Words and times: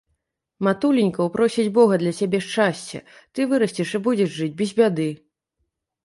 Матуленька 0.67 1.25
ўпросіць 1.25 1.65
бога 1.75 1.99
для 2.03 2.13
цябе 2.23 2.39
шчасця, 2.45 3.01
ты 3.39 3.45
вырасцеш 3.51 3.89
і 3.99 4.01
будзеш 4.07 4.29
жыць 4.39 4.55
без 4.63 4.73
бяды. 4.79 5.07